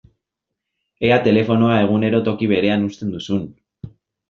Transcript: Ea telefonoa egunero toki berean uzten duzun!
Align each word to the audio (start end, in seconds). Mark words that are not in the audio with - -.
Ea 1.09 1.19
telefonoa 1.27 1.77
egunero 1.83 2.23
toki 2.31 2.51
berean 2.55 2.89
uzten 2.91 3.15
duzun! 3.19 3.49